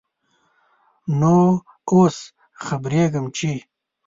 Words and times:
نوو 1.19 1.43
اوس 1.91 2.17
خبريږم، 2.65 3.25
چې... 3.37 3.51